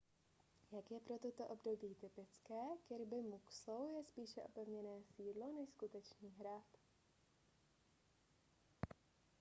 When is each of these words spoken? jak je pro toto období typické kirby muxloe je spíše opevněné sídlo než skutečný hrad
jak 0.71 0.91
je 0.91 0.99
pro 0.99 1.17
toto 1.19 1.47
období 1.47 1.95
typické 1.95 2.59
kirby 2.87 3.21
muxloe 3.21 3.91
je 3.93 4.03
spíše 4.03 4.41
opevněné 4.41 5.01
sídlo 5.15 5.51
než 5.55 5.69
skutečný 5.69 6.33
hrad 6.39 6.63